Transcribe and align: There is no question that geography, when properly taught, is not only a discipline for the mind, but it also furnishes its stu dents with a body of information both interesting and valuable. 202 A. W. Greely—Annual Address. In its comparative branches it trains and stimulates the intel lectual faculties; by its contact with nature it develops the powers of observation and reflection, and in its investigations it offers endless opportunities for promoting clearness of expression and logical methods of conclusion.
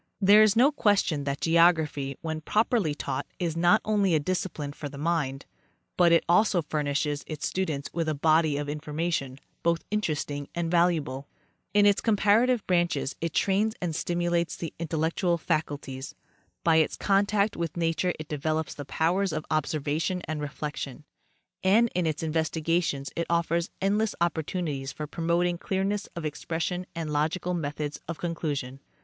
There 0.19 0.41
is 0.41 0.55
no 0.55 0.71
question 0.71 1.25
that 1.25 1.41
geography, 1.41 2.17
when 2.21 2.41
properly 2.41 2.95
taught, 2.95 3.27
is 3.37 3.55
not 3.55 3.81
only 3.85 4.15
a 4.15 4.19
discipline 4.19 4.73
for 4.73 4.89
the 4.89 4.97
mind, 4.97 5.45
but 5.95 6.11
it 6.11 6.23
also 6.27 6.63
furnishes 6.63 7.23
its 7.27 7.45
stu 7.47 7.67
dents 7.67 7.87
with 7.93 8.09
a 8.09 8.15
body 8.15 8.57
of 8.57 8.67
information 8.67 9.37
both 9.61 9.83
interesting 9.91 10.47
and 10.55 10.71
valuable. 10.71 11.27
202 11.75 11.77
A. 11.77 11.77
W. 11.77 11.77
Greely—Annual 11.77 11.77
Address. 11.77 11.79
In 11.79 11.85
its 11.91 12.01
comparative 12.01 12.65
branches 12.65 13.15
it 13.21 13.39
trains 13.39 13.75
and 13.79 13.95
stimulates 13.95 14.55
the 14.55 14.73
intel 14.79 14.99
lectual 15.07 15.39
faculties; 15.39 16.15
by 16.63 16.77
its 16.77 16.97
contact 16.97 17.55
with 17.55 17.77
nature 17.77 18.13
it 18.19 18.27
develops 18.27 18.73
the 18.73 18.85
powers 18.85 19.31
of 19.31 19.45
observation 19.51 20.23
and 20.27 20.41
reflection, 20.41 21.03
and 21.63 21.91
in 21.93 22.07
its 22.07 22.23
investigations 22.23 23.11
it 23.15 23.27
offers 23.29 23.69
endless 23.79 24.15
opportunities 24.19 24.91
for 24.91 25.05
promoting 25.05 25.59
clearness 25.59 26.07
of 26.15 26.25
expression 26.25 26.87
and 26.95 27.13
logical 27.13 27.53
methods 27.53 27.99
of 28.07 28.17
conclusion. 28.17 28.79